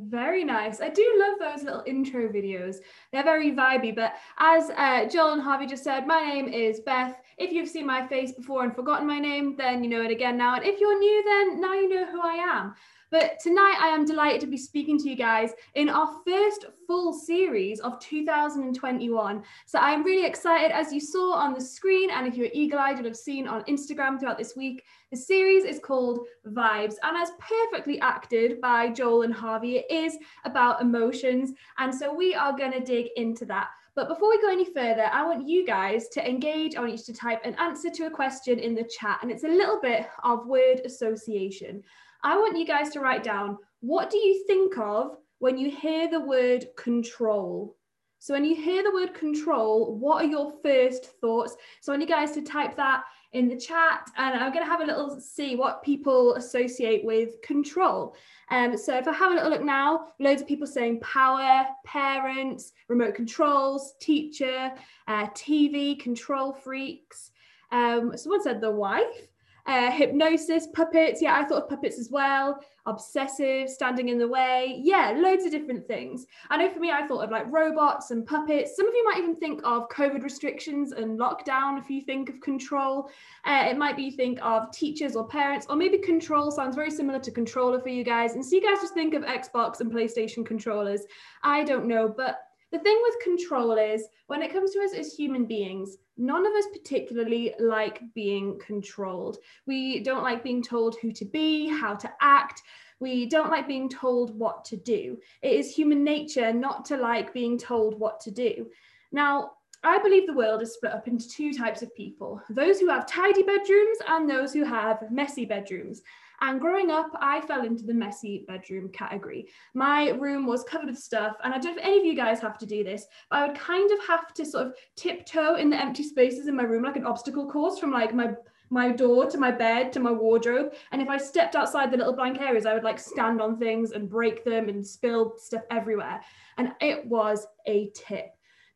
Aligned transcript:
Very 0.00 0.44
nice. 0.44 0.80
I 0.80 0.90
do 0.90 1.04
love 1.18 1.40
those 1.40 1.64
little 1.64 1.82
intro 1.84 2.28
videos. 2.28 2.76
They're 3.10 3.24
very 3.24 3.50
vibey. 3.50 3.92
But 3.92 4.14
as 4.38 4.70
uh, 4.70 5.06
Joel 5.08 5.32
and 5.32 5.42
Harvey 5.42 5.66
just 5.66 5.82
said, 5.82 6.06
my 6.06 6.20
name 6.20 6.46
is 6.46 6.78
Beth. 6.78 7.16
If 7.36 7.50
you've 7.50 7.68
seen 7.68 7.84
my 7.84 8.06
face 8.06 8.30
before 8.30 8.62
and 8.62 8.72
forgotten 8.72 9.08
my 9.08 9.18
name, 9.18 9.56
then 9.56 9.82
you 9.82 9.90
know 9.90 10.02
it 10.02 10.12
again 10.12 10.36
now. 10.36 10.54
And 10.54 10.64
if 10.64 10.78
you're 10.78 10.98
new, 10.98 11.24
then 11.24 11.60
now 11.60 11.72
you 11.72 11.88
know 11.88 12.06
who 12.06 12.20
I 12.20 12.34
am. 12.34 12.74
But 13.10 13.38
tonight 13.40 13.78
I 13.80 13.88
am 13.88 14.04
delighted 14.04 14.42
to 14.42 14.46
be 14.46 14.58
speaking 14.58 14.98
to 14.98 15.08
you 15.08 15.16
guys 15.16 15.52
in 15.74 15.88
our 15.88 16.20
first 16.26 16.66
full 16.86 17.14
series 17.14 17.80
of 17.80 17.98
2021. 18.00 19.42
So 19.64 19.78
I'm 19.78 20.04
really 20.04 20.26
excited, 20.26 20.72
as 20.72 20.92
you 20.92 21.00
saw 21.00 21.32
on 21.32 21.54
the 21.54 21.60
screen, 21.60 22.10
and 22.10 22.26
if 22.26 22.36
you're 22.36 22.48
eagle 22.52 22.78
eyed, 22.78 22.98
you'll 22.98 23.06
have 23.06 23.16
seen 23.16 23.48
on 23.48 23.64
Instagram 23.64 24.20
throughout 24.20 24.36
this 24.36 24.56
week. 24.56 24.84
The 25.10 25.16
series 25.16 25.64
is 25.64 25.78
called 25.78 26.26
Vibes, 26.46 26.96
and 27.02 27.16
as 27.16 27.30
perfectly 27.38 27.98
acted 28.00 28.60
by 28.60 28.90
Joel 28.90 29.22
and 29.22 29.32
Harvey, 29.32 29.78
it 29.78 29.90
is 29.90 30.18
about 30.44 30.82
emotions. 30.82 31.52
And 31.78 31.94
so 31.94 32.12
we 32.12 32.34
are 32.34 32.56
going 32.56 32.72
to 32.72 32.80
dig 32.80 33.06
into 33.16 33.46
that. 33.46 33.68
But 33.94 34.08
before 34.08 34.28
we 34.28 34.40
go 34.42 34.50
any 34.50 34.66
further, 34.66 35.06
I 35.12 35.24
want 35.24 35.48
you 35.48 35.66
guys 35.66 36.08
to 36.10 36.28
engage. 36.28 36.76
I 36.76 36.80
want 36.80 36.92
you 36.92 36.98
to 36.98 37.12
type 37.12 37.40
an 37.44 37.54
answer 37.54 37.90
to 37.90 38.06
a 38.06 38.10
question 38.10 38.58
in 38.58 38.74
the 38.74 38.84
chat, 38.84 39.20
and 39.22 39.30
it's 39.30 39.44
a 39.44 39.48
little 39.48 39.80
bit 39.80 40.06
of 40.22 40.46
word 40.46 40.82
association. 40.84 41.82
I 42.22 42.36
want 42.36 42.58
you 42.58 42.66
guys 42.66 42.90
to 42.90 43.00
write 43.00 43.22
down 43.22 43.58
what 43.80 44.10
do 44.10 44.18
you 44.18 44.44
think 44.46 44.76
of 44.78 45.16
when 45.38 45.56
you 45.56 45.70
hear 45.70 46.08
the 46.10 46.20
word 46.20 46.66
control? 46.76 47.76
So 48.18 48.34
when 48.34 48.44
you 48.44 48.56
hear 48.56 48.82
the 48.82 48.92
word 48.92 49.14
control, 49.14 49.96
what 49.96 50.24
are 50.24 50.28
your 50.28 50.52
first 50.62 51.06
thoughts? 51.20 51.56
So 51.80 51.92
I 51.92 51.96
want 51.96 52.08
you 52.08 52.14
guys 52.14 52.32
to 52.32 52.42
type 52.42 52.76
that 52.76 53.04
in 53.32 53.46
the 53.46 53.56
chat 53.56 54.10
and 54.16 54.34
I'm 54.34 54.52
going 54.52 54.64
to 54.64 54.70
have 54.70 54.80
a 54.80 54.84
little 54.84 55.20
see 55.20 55.54
what 55.54 55.84
people 55.84 56.34
associate 56.34 57.04
with 57.04 57.40
control. 57.42 58.16
Um, 58.50 58.76
so 58.76 58.96
if 58.96 59.06
I 59.06 59.12
have 59.12 59.30
a 59.30 59.34
little 59.34 59.50
look 59.50 59.62
now, 59.62 60.08
loads 60.18 60.42
of 60.42 60.48
people 60.48 60.66
saying 60.66 61.00
power, 61.00 61.66
parents, 61.84 62.72
remote 62.88 63.14
controls, 63.14 63.94
teacher, 64.00 64.72
uh, 65.06 65.26
TV, 65.28 66.00
control 66.00 66.52
freaks. 66.52 67.30
Um, 67.70 68.16
someone 68.16 68.42
said 68.42 68.60
the 68.60 68.70
wife. 68.70 69.27
Uh, 69.68 69.90
hypnosis, 69.90 70.66
puppets. 70.68 71.20
Yeah, 71.20 71.34
I 71.34 71.44
thought 71.44 71.64
of 71.64 71.68
puppets 71.68 71.98
as 71.98 72.08
well. 72.10 72.58
Obsessive, 72.86 73.68
standing 73.68 74.08
in 74.08 74.18
the 74.18 74.26
way. 74.26 74.80
Yeah, 74.82 75.12
loads 75.14 75.44
of 75.44 75.50
different 75.50 75.86
things. 75.86 76.24
I 76.48 76.56
know 76.56 76.70
for 76.70 76.80
me, 76.80 76.90
I 76.90 77.06
thought 77.06 77.22
of 77.22 77.30
like 77.30 77.52
robots 77.52 78.10
and 78.10 78.26
puppets. 78.26 78.74
Some 78.74 78.88
of 78.88 78.94
you 78.94 79.04
might 79.04 79.18
even 79.18 79.36
think 79.36 79.60
of 79.64 79.90
COVID 79.90 80.22
restrictions 80.22 80.92
and 80.92 81.18
lockdown 81.18 81.78
if 81.78 81.90
you 81.90 82.00
think 82.00 82.30
of 82.30 82.40
control. 82.40 83.10
Uh, 83.44 83.66
it 83.68 83.76
might 83.76 83.94
be 83.94 84.04
you 84.04 84.12
think 84.12 84.38
of 84.40 84.72
teachers 84.72 85.14
or 85.16 85.28
parents, 85.28 85.66
or 85.68 85.76
maybe 85.76 85.98
control 85.98 86.50
sounds 86.50 86.74
very 86.74 86.90
similar 86.90 87.18
to 87.18 87.30
controller 87.30 87.78
for 87.78 87.90
you 87.90 88.04
guys. 88.04 88.36
And 88.36 88.44
so 88.44 88.56
you 88.56 88.62
guys 88.62 88.80
just 88.80 88.94
think 88.94 89.12
of 89.12 89.22
Xbox 89.22 89.80
and 89.80 89.92
PlayStation 89.92 90.46
controllers. 90.46 91.02
I 91.42 91.62
don't 91.62 91.86
know, 91.86 92.08
but 92.08 92.47
the 92.70 92.78
thing 92.78 92.98
with 93.02 93.22
control 93.22 93.72
is 93.78 94.06
when 94.26 94.42
it 94.42 94.52
comes 94.52 94.72
to 94.72 94.80
us 94.80 94.92
as 94.92 95.14
human 95.14 95.46
beings, 95.46 95.96
none 96.16 96.46
of 96.46 96.52
us 96.52 96.66
particularly 96.72 97.54
like 97.58 98.02
being 98.14 98.58
controlled. 98.58 99.38
We 99.66 100.00
don't 100.00 100.22
like 100.22 100.42
being 100.42 100.62
told 100.62 100.96
who 101.00 101.12
to 101.12 101.24
be, 101.24 101.68
how 101.68 101.94
to 101.94 102.10
act. 102.20 102.62
We 103.00 103.26
don't 103.26 103.50
like 103.50 103.68
being 103.68 103.88
told 103.88 104.36
what 104.38 104.64
to 104.66 104.76
do. 104.76 105.18
It 105.42 105.52
is 105.52 105.74
human 105.74 106.04
nature 106.04 106.52
not 106.52 106.84
to 106.86 106.96
like 106.96 107.32
being 107.32 107.56
told 107.56 107.98
what 107.98 108.20
to 108.20 108.30
do. 108.30 108.66
Now, 109.12 109.52
I 109.84 109.98
believe 109.98 110.26
the 110.26 110.34
world 110.34 110.60
is 110.60 110.74
split 110.74 110.92
up 110.92 111.06
into 111.06 111.28
two 111.28 111.52
types 111.52 111.82
of 111.82 111.94
people 111.94 112.42
those 112.50 112.80
who 112.80 112.88
have 112.88 113.06
tidy 113.06 113.44
bedrooms 113.44 113.98
and 114.08 114.28
those 114.28 114.52
who 114.52 114.64
have 114.64 115.10
messy 115.10 115.44
bedrooms. 115.44 116.02
And 116.40 116.60
growing 116.60 116.90
up, 116.90 117.10
I 117.20 117.40
fell 117.40 117.64
into 117.64 117.84
the 117.84 117.94
messy 117.94 118.44
bedroom 118.46 118.90
category. 118.90 119.48
My 119.74 120.10
room 120.10 120.46
was 120.46 120.64
covered 120.64 120.88
with 120.88 120.98
stuff, 120.98 121.36
and 121.42 121.52
I 121.52 121.58
don't 121.58 121.76
know 121.76 121.82
if 121.82 121.86
any 121.86 121.98
of 121.98 122.04
you 122.04 122.14
guys 122.14 122.40
have 122.40 122.58
to 122.58 122.66
do 122.66 122.84
this, 122.84 123.06
but 123.30 123.38
I 123.38 123.46
would 123.46 123.58
kind 123.58 123.90
of 123.90 123.98
have 124.06 124.32
to 124.34 124.44
sort 124.44 124.68
of 124.68 124.74
tiptoe 124.96 125.56
in 125.56 125.70
the 125.70 125.80
empty 125.80 126.04
spaces 126.04 126.46
in 126.46 126.56
my 126.56 126.62
room 126.62 126.84
like 126.84 126.96
an 126.96 127.06
obstacle 127.06 127.50
course 127.50 127.78
from 127.78 127.90
like 127.90 128.14
my 128.14 128.34
my 128.70 128.92
door 128.92 129.24
to 129.24 129.38
my 129.38 129.50
bed 129.50 129.92
to 129.94 130.00
my 130.00 130.12
wardrobe. 130.12 130.74
And 130.92 131.00
if 131.00 131.08
i 131.08 131.16
stepped 131.16 131.56
outside 131.56 131.90
the 131.90 131.96
little 131.96 132.12
blank 132.12 132.40
areas 132.40 132.66
i 132.66 132.74
would 132.74 132.84
like 132.84 132.98
stand 132.98 133.40
on 133.40 133.58
things 133.58 133.92
and 133.92 134.10
break 134.10 134.44
them 134.44 134.68
and 134.68 134.86
spill 134.86 135.34
stuff 135.38 135.62
everywhere. 135.70 136.20
And 136.58 136.72
it 136.80 137.06
was 137.06 137.46
a 137.66 137.90
tip. 137.94 138.26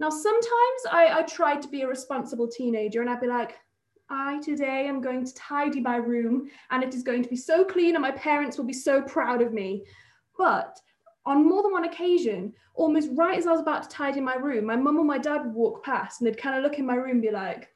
Now 0.00 0.08
sometimes 0.08 0.80
i, 0.90 1.18
I 1.18 1.22
tried 1.22 1.62
to 1.62 1.68
be 1.68 1.82
a 1.82 1.88
responsible 1.88 2.48
teenager 2.48 3.02
and 3.02 3.10
i'd 3.10 3.20
be 3.20 3.26
like 3.26 3.58
I 4.12 4.40
today 4.40 4.86
am 4.86 5.00
going 5.00 5.24
to 5.24 5.34
tidy 5.34 5.80
my 5.80 5.96
room 5.96 6.50
and 6.70 6.84
it 6.84 6.94
is 6.94 7.02
going 7.02 7.22
to 7.22 7.30
be 7.30 7.36
so 7.36 7.64
clean 7.64 7.94
and 7.94 8.02
my 8.02 8.10
parents 8.10 8.58
will 8.58 8.66
be 8.66 8.72
so 8.74 9.00
proud 9.00 9.40
of 9.40 9.54
me. 9.54 9.84
But 10.36 10.78
on 11.24 11.48
more 11.48 11.62
than 11.62 11.72
one 11.72 11.84
occasion, 11.84 12.52
almost 12.74 13.08
right 13.14 13.38
as 13.38 13.46
I 13.46 13.52
was 13.52 13.60
about 13.60 13.84
to 13.84 13.88
tidy 13.88 14.20
my 14.20 14.34
room, 14.34 14.66
my 14.66 14.76
mum 14.76 14.98
and 14.98 15.06
my 15.06 15.16
dad 15.16 15.46
would 15.46 15.54
walk 15.54 15.84
past 15.84 16.20
and 16.20 16.28
they'd 16.28 16.36
kind 16.36 16.56
of 16.56 16.62
look 16.62 16.78
in 16.78 16.84
my 16.84 16.94
room 16.94 17.12
and 17.12 17.22
be 17.22 17.30
like, 17.30 17.70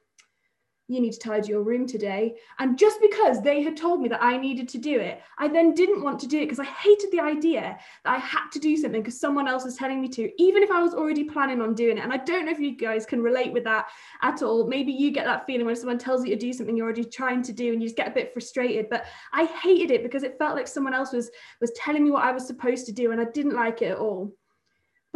you 0.89 1.01
need 1.01 1.13
to 1.13 1.19
tidy 1.19 1.49
your 1.49 1.63
room 1.63 1.87
today. 1.87 2.37
And 2.59 2.79
just 2.79 3.01
because 3.01 3.43
they 3.43 3.63
had 3.63 3.77
told 3.77 4.01
me 4.01 4.09
that 4.09 4.23
I 4.23 4.37
needed 4.37 4.69
to 4.71 4.79
do 4.79 5.01
it, 5.01 5.21
I 5.39 5.49
then 5.49 5.75
didn't 5.75 6.03
want 6.03 6.21
to 6.21 6.29
do 6.29 6.39
it 6.39 6.45
because 6.45 6.61
I 6.61 6.65
hated 6.65 7.11
the 7.11 7.21
idea 7.21 7.77
that 8.05 8.15
I 8.15 8.19
had 8.19 8.51
to 8.53 8.61
do 8.61 8.77
something 8.77 9.03
because 9.03 9.19
someone 9.19 9.49
else 9.49 9.65
was 9.65 9.77
telling 9.77 10.01
me 10.01 10.09
to, 10.11 10.31
even 10.41 10.63
if 10.63 10.71
I 10.71 10.81
was 10.81 10.95
already 10.95 11.25
planning 11.25 11.61
on 11.61 11.75
doing 11.75 11.99
it. 11.99 12.05
And 12.05 12.13
I 12.13 12.19
don't 12.19 12.47
know 12.47 12.53
if 12.53 12.61
you 12.61 12.77
guys 12.77 13.05
can 13.05 13.21
relate 13.21 13.53
with 13.53 13.65
that 13.65 13.87
at 14.23 14.43
all. 14.43 14.69
Maybe 14.69 14.93
you 14.93 15.11
get 15.11 15.25
that 15.25 15.47
feeling 15.47 15.67
when 15.67 15.77
someone 15.77 15.99
tells 15.99 16.25
you 16.25 16.31
to 16.35 16.41
do 16.41 16.53
something 16.53 16.77
you're 16.77 16.87
already 16.87 17.05
trying 17.05 17.43
to 17.43 17.53
do 17.53 17.73
and 17.73 17.83
you 17.83 17.89
just 17.89 17.97
get 17.97 18.09
a 18.09 18.15
bit 18.15 18.33
frustrated. 18.33 18.89
But 18.89 19.07
I 19.33 19.47
hated 19.47 19.91
it 19.91 20.05
because 20.05 20.23
it 20.23 20.39
felt 20.39 20.55
like 20.55 20.69
someone 20.69 20.95
else 20.95 21.13
was 21.13 21.31
was 21.61 21.73
telling 21.73 22.05
me 22.05 22.11
what 22.11 22.25
I 22.25 22.33
was 22.33 22.47
supposed 22.47 22.87
to 22.87 22.93
do 22.93 23.11
and 23.11 23.21
I 23.21 23.25
didn't 23.25 23.55
like 23.55 23.83
it 23.83 23.93
at 23.93 23.99
all. 23.99 24.33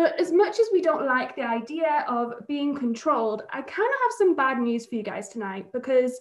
But 0.00 0.19
as 0.19 0.33
much 0.33 0.59
as 0.59 0.66
we 0.72 0.81
don't 0.81 1.05
like 1.05 1.37
the 1.37 1.43
idea 1.43 2.06
of 2.09 2.33
being 2.49 2.75
controlled, 2.75 3.43
I 3.50 3.61
kind 3.61 3.69
of 3.69 4.00
have 4.03 4.12
some 4.16 4.34
bad 4.34 4.59
news 4.59 4.87
for 4.87 4.94
you 4.94 5.03
guys 5.03 5.28
tonight 5.28 5.71
because 5.75 6.19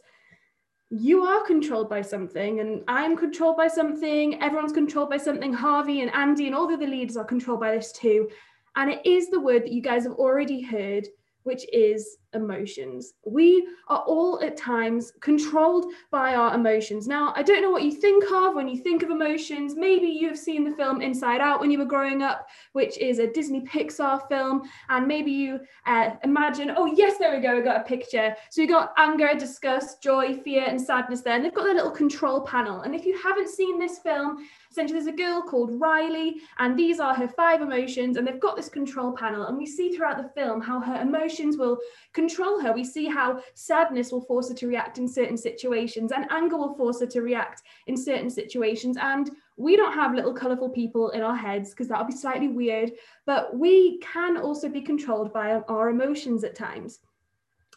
you 0.89 1.23
are 1.23 1.45
controlled 1.45 1.89
by 1.89 2.01
something, 2.01 2.59
and 2.59 2.83
I'm 2.89 3.15
controlled 3.15 3.55
by 3.55 3.69
something. 3.69 4.41
Everyone's 4.41 4.73
controlled 4.73 5.09
by 5.09 5.15
something. 5.15 5.53
Harvey 5.53 6.01
and 6.01 6.13
Andy 6.13 6.47
and 6.47 6.55
all 6.55 6.67
the 6.67 6.73
other 6.73 6.87
leaders 6.87 7.15
are 7.15 7.23
controlled 7.23 7.61
by 7.61 7.73
this 7.73 7.93
too. 7.93 8.27
And 8.75 8.91
it 8.91 9.05
is 9.05 9.29
the 9.29 9.39
word 9.39 9.63
that 9.63 9.71
you 9.71 9.81
guys 9.81 10.03
have 10.03 10.15
already 10.15 10.59
heard 10.59 11.07
which 11.43 11.65
is 11.73 12.17
emotions. 12.33 13.13
We 13.25 13.67
are 13.87 13.99
all 13.99 14.41
at 14.43 14.57
times 14.57 15.11
controlled 15.19 15.91
by 16.11 16.35
our 16.35 16.53
emotions. 16.53 17.07
Now, 17.07 17.33
I 17.35 17.43
don't 17.43 17.61
know 17.61 17.71
what 17.71 17.83
you 17.83 17.91
think 17.91 18.23
of 18.31 18.55
when 18.55 18.67
you 18.67 18.77
think 18.77 19.03
of 19.03 19.09
emotions. 19.09 19.75
Maybe 19.75 20.07
you've 20.07 20.37
seen 20.37 20.63
the 20.63 20.75
film 20.75 21.01
Inside 21.01 21.41
Out 21.41 21.59
when 21.59 21.71
you 21.71 21.79
were 21.79 21.85
growing 21.85 22.21
up, 22.21 22.47
which 22.73 22.97
is 22.97 23.19
a 23.19 23.31
Disney 23.31 23.61
Pixar 23.61 24.27
film. 24.27 24.63
And 24.89 25.07
maybe 25.07 25.31
you 25.31 25.59
uh, 25.85 26.11
imagine, 26.23 26.71
oh, 26.75 26.85
yes, 26.85 27.17
there 27.17 27.35
we 27.35 27.41
go, 27.41 27.55
we 27.55 27.61
got 27.61 27.81
a 27.81 27.83
picture. 27.83 28.35
So 28.49 28.61
you 28.61 28.67
got 28.67 28.93
anger, 28.97 29.29
disgust, 29.37 30.01
joy, 30.03 30.35
fear, 30.35 30.65
and 30.67 30.79
sadness 30.79 31.21
there. 31.21 31.35
And 31.35 31.43
they've 31.43 31.53
got 31.53 31.63
their 31.63 31.75
little 31.75 31.91
control 31.91 32.41
panel. 32.41 32.81
And 32.81 32.93
if 32.93 33.05
you 33.05 33.17
haven't 33.17 33.49
seen 33.49 33.79
this 33.79 33.99
film, 33.99 34.45
Essentially, 34.71 34.99
there's 34.99 35.11
a 35.11 35.17
girl 35.17 35.41
called 35.41 35.81
Riley, 35.81 36.35
and 36.59 36.77
these 36.77 36.99
are 36.99 37.15
her 37.15 37.27
five 37.27 37.61
emotions, 37.61 38.17
and 38.17 38.27
they've 38.27 38.39
got 38.39 38.55
this 38.55 38.69
control 38.69 39.11
panel. 39.11 39.47
And 39.47 39.57
we 39.57 39.65
see 39.65 39.91
throughout 39.91 40.17
the 40.17 40.29
film 40.39 40.61
how 40.61 40.79
her 40.79 41.01
emotions 41.01 41.57
will 41.57 41.79
control 42.19 42.59
her. 42.59 42.71
We 42.73 42.83
see 42.83 43.05
how 43.05 43.41
sadness 43.53 44.11
will 44.11 44.27
force 44.29 44.49
her 44.49 44.55
to 44.55 44.67
react 44.67 44.97
in 44.97 45.07
certain 45.07 45.37
situations, 45.37 46.11
and 46.11 46.25
anger 46.29 46.57
will 46.57 46.75
force 46.75 46.99
her 46.99 47.07
to 47.07 47.21
react 47.21 47.61
in 47.87 47.95
certain 47.95 48.29
situations. 48.29 48.97
And 49.11 49.31
we 49.57 49.75
don't 49.75 49.93
have 49.93 50.13
little 50.13 50.33
colorful 50.33 50.69
people 50.69 51.09
in 51.11 51.21
our 51.21 51.35
heads 51.35 51.69
because 51.69 51.87
that 51.89 51.99
would 51.99 52.13
be 52.13 52.23
slightly 52.25 52.47
weird, 52.47 52.91
but 53.25 53.43
we 53.65 53.99
can 53.99 54.37
also 54.37 54.67
be 54.69 54.81
controlled 54.81 55.33
by 55.33 55.47
our 55.67 55.89
emotions 55.89 56.43
at 56.43 56.55
times. 56.55 56.99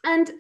And 0.05 0.31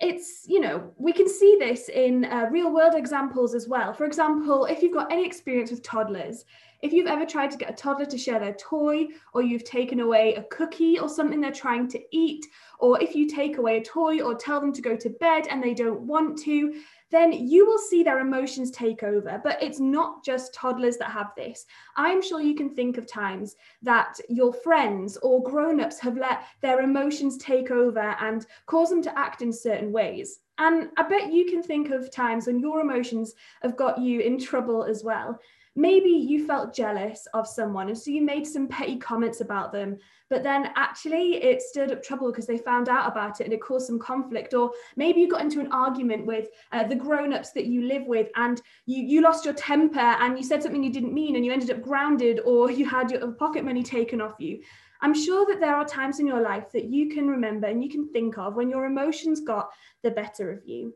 it's 0.00 0.44
you 0.46 0.60
know 0.60 0.92
we 0.98 1.12
can 1.12 1.28
see 1.28 1.56
this 1.58 1.88
in 1.88 2.26
uh, 2.26 2.46
real 2.50 2.72
world 2.72 2.94
examples 2.94 3.54
as 3.54 3.66
well. 3.66 3.92
For 3.92 4.04
example 4.04 4.66
if 4.66 4.82
you've 4.82 4.94
got 4.94 5.10
any 5.10 5.24
experience 5.24 5.70
with 5.70 5.82
toddlers 5.82 6.44
if 6.82 6.92
you've 6.92 7.06
ever 7.06 7.24
tried 7.24 7.50
to 7.50 7.56
get 7.56 7.70
a 7.70 7.74
toddler 7.74 8.06
to 8.06 8.18
share 8.18 8.38
their 8.38 8.54
toy 8.54 9.06
or 9.32 9.42
you've 9.42 9.64
taken 9.64 10.00
away 10.00 10.34
a 10.34 10.42
cookie 10.44 10.98
or 10.98 11.08
something 11.08 11.40
they're 11.40 11.52
trying 11.52 11.88
to 11.88 12.00
eat 12.12 12.46
or 12.78 13.00
if 13.02 13.14
you 13.14 13.26
take 13.26 13.58
away 13.58 13.78
a 13.78 13.82
toy 13.82 14.20
or 14.20 14.34
tell 14.34 14.60
them 14.60 14.72
to 14.72 14.82
go 14.82 14.96
to 14.96 15.10
bed 15.10 15.46
and 15.50 15.62
they 15.62 15.74
don't 15.74 16.00
want 16.00 16.38
to 16.38 16.80
then 17.10 17.32
you 17.32 17.66
will 17.66 17.78
see 17.78 18.02
their 18.02 18.20
emotions 18.20 18.70
take 18.70 19.02
over. 19.02 19.40
But 19.42 19.62
it's 19.62 19.80
not 19.80 20.24
just 20.24 20.54
toddlers 20.54 20.96
that 20.98 21.10
have 21.10 21.32
this. 21.36 21.66
I'm 21.96 22.22
sure 22.22 22.40
you 22.40 22.54
can 22.54 22.70
think 22.70 22.98
of 22.98 23.06
times 23.06 23.56
that 23.82 24.18
your 24.28 24.52
friends 24.52 25.16
or 25.18 25.42
grown 25.42 25.80
ups 25.80 25.98
have 26.00 26.16
let 26.16 26.44
their 26.62 26.80
emotions 26.80 27.38
take 27.38 27.70
over 27.70 28.16
and 28.20 28.46
cause 28.66 28.90
them 28.90 29.02
to 29.02 29.18
act 29.18 29.42
in 29.42 29.52
certain 29.52 29.92
ways. 29.92 30.40
And 30.58 30.88
I 30.96 31.02
bet 31.02 31.32
you 31.32 31.46
can 31.46 31.62
think 31.62 31.90
of 31.90 32.10
times 32.10 32.46
when 32.46 32.60
your 32.60 32.80
emotions 32.80 33.34
have 33.62 33.76
got 33.76 33.98
you 33.98 34.20
in 34.20 34.38
trouble 34.38 34.84
as 34.84 35.04
well. 35.04 35.38
Maybe 35.76 36.08
you 36.08 36.46
felt 36.46 36.74
jealous 36.74 37.28
of 37.34 37.46
someone 37.46 37.88
and 37.88 37.98
so 37.98 38.10
you 38.10 38.22
made 38.22 38.46
some 38.46 38.66
petty 38.66 38.96
comments 38.96 39.40
about 39.40 39.72
them 39.72 39.96
but 40.28 40.42
then 40.42 40.70
actually 40.74 41.36
it 41.36 41.62
stirred 41.62 41.92
up 41.92 42.02
trouble 42.02 42.30
because 42.30 42.46
they 42.46 42.58
found 42.58 42.88
out 42.88 43.10
about 43.10 43.40
it 43.40 43.44
and 43.44 43.52
it 43.52 43.60
caused 43.60 43.86
some 43.86 43.98
conflict. 43.98 44.54
Or 44.54 44.72
maybe 44.96 45.20
you 45.20 45.28
got 45.28 45.40
into 45.40 45.60
an 45.60 45.70
argument 45.70 46.26
with 46.26 46.48
uh, 46.72 46.84
the 46.84 46.96
grown-ups 46.96 47.52
that 47.52 47.66
you 47.66 47.82
live 47.82 48.06
with 48.06 48.28
and 48.34 48.60
you 48.86 49.02
you 49.04 49.20
lost 49.22 49.44
your 49.44 49.54
temper 49.54 49.98
and 50.00 50.36
you 50.36 50.44
said 50.44 50.62
something 50.62 50.82
you 50.82 50.92
didn't 50.92 51.14
mean 51.14 51.36
and 51.36 51.44
you 51.44 51.52
ended 51.52 51.70
up 51.70 51.82
grounded 51.82 52.40
or 52.44 52.70
you 52.70 52.86
had 52.86 53.10
your 53.10 53.32
pocket 53.32 53.64
money 53.64 53.82
taken 53.82 54.20
off 54.20 54.34
you. 54.38 54.60
I'm 55.00 55.14
sure 55.14 55.46
that 55.46 55.60
there 55.60 55.76
are 55.76 55.84
times 55.84 56.20
in 56.20 56.26
your 56.26 56.40
life 56.40 56.72
that 56.72 56.86
you 56.86 57.10
can 57.10 57.28
remember 57.28 57.66
and 57.66 57.82
you 57.82 57.90
can 57.90 58.08
think 58.08 58.38
of 58.38 58.54
when 58.54 58.70
your 58.70 58.86
emotions 58.86 59.40
got 59.40 59.70
the 60.02 60.10
better 60.10 60.50
of 60.50 60.66
you 60.66 60.94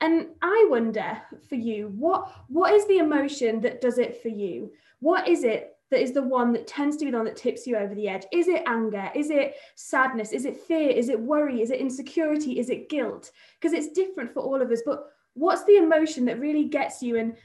and 0.00 0.26
i 0.42 0.66
wonder 0.68 1.18
for 1.48 1.54
you 1.54 1.88
what 1.96 2.30
what 2.48 2.72
is 2.74 2.86
the 2.86 2.98
emotion 2.98 3.60
that 3.60 3.80
does 3.80 3.98
it 3.98 4.20
for 4.22 4.28
you 4.28 4.70
what 5.00 5.26
is 5.26 5.44
it 5.44 5.76
that 5.90 6.02
is 6.02 6.12
the 6.12 6.22
one 6.22 6.52
that 6.52 6.66
tends 6.66 6.96
to 6.96 7.04
be 7.04 7.10
the 7.10 7.16
one 7.16 7.26
that 7.26 7.36
tips 7.36 7.66
you 7.66 7.76
over 7.76 7.94
the 7.94 8.08
edge? 8.08 8.24
Is 8.32 8.48
it 8.48 8.64
anger? 8.66 9.08
Is 9.14 9.30
it 9.30 9.54
sadness? 9.76 10.32
Is 10.32 10.44
it 10.44 10.56
fear? 10.56 10.90
Is 10.90 11.08
it 11.08 11.20
worry? 11.20 11.62
Is 11.62 11.70
it 11.70 11.80
insecurity? 11.80 12.58
Is 12.58 12.70
it 12.70 12.88
guilt? 12.88 13.30
Because 13.60 13.72
it's 13.72 13.92
different 13.92 14.34
for 14.34 14.40
all 14.40 14.60
of 14.60 14.70
us. 14.72 14.82
But 14.84 15.04
what's 15.34 15.64
the 15.64 15.76
emotion 15.76 16.24
that 16.24 16.40
really 16.40 16.64
gets 16.64 17.02
you 17.02 17.16
and 17.18 17.36